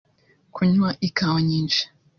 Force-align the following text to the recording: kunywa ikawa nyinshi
kunywa 0.53 0.89
ikawa 1.07 1.39
nyinshi 1.49 1.83